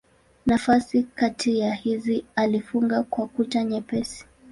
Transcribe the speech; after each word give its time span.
Nafasi 0.45 1.03
kati 1.03 1.59
ya 1.59 1.73
hizi 1.73 2.25
alifunga 2.35 3.03
kwa 3.03 3.27
kuta 3.27 3.63
nyepesi. 3.63 4.25